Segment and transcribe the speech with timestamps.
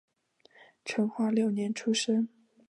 [0.83, 2.27] 成化六年出生。